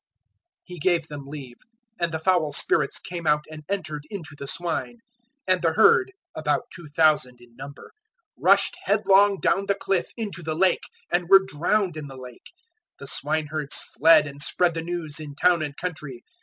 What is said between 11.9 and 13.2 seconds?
in the Lake. 005:014 The